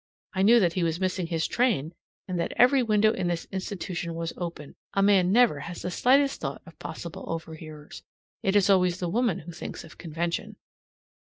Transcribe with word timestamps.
I 0.33 0.41
knew 0.41 0.59
that 0.59 0.73
he 0.73 0.81
was 0.81 0.99
missing 0.99 1.27
his 1.27 1.45
train, 1.45 1.93
and 2.27 2.39
that 2.39 2.53
every 2.55 2.81
window 2.81 3.13
in 3.13 3.27
this 3.27 3.45
institution 3.51 4.15
was 4.15 4.33
open. 4.35 4.73
A 4.95 5.03
man 5.03 5.31
never 5.31 5.59
has 5.59 5.83
the 5.83 5.91
slightest 5.91 6.41
thought 6.41 6.63
of 6.65 6.79
possible 6.79 7.25
overhearers. 7.27 8.01
It 8.41 8.55
is 8.55 8.67
always 8.67 8.99
the 8.99 9.07
woman 9.09 9.37
who 9.41 9.51
thinks 9.51 9.83
of 9.83 9.99
convention. 9.99 10.55